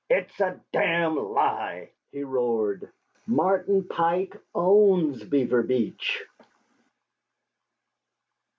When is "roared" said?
2.23-2.91